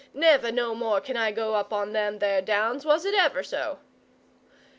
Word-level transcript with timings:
Never 0.15 0.51
no 0.51 0.73
more 0.73 0.99
can 0.99 1.15
I 1.15 1.31
go 1.31 1.53
up 1.53 1.71
on 1.71 1.93
them 1.93 2.17
there 2.17 2.41
Downs, 2.41 2.85
was 2.87 3.05
it 3.05 3.13
ever 3.13 3.43
so!" 3.43 3.77